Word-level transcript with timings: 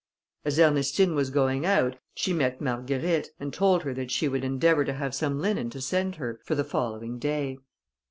As 0.43 0.59
Ernestine 0.59 1.13
was 1.13 1.29
going 1.29 1.63
out, 1.63 1.97
she 2.15 2.33
met 2.33 2.59
Marguerite, 2.59 3.29
and 3.39 3.53
told 3.53 3.83
her 3.83 3.93
that 3.93 4.09
she 4.09 4.27
would 4.27 4.43
endeavour 4.43 4.83
to 4.83 4.93
have 4.95 5.13
some 5.13 5.39
linen 5.39 5.69
to 5.69 5.79
send 5.79 6.15
her, 6.15 6.39
for 6.43 6.55
the 6.55 6.63
following 6.63 7.19
day. 7.19 7.59